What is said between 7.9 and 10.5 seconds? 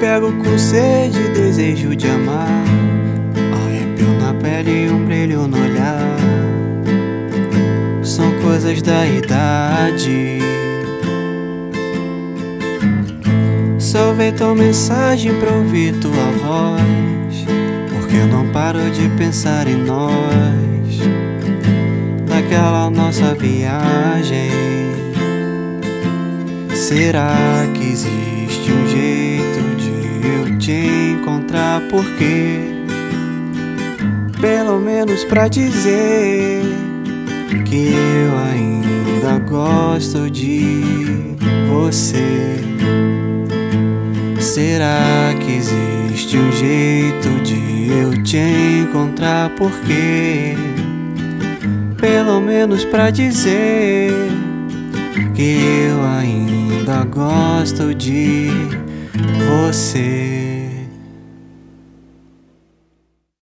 São coisas da idade.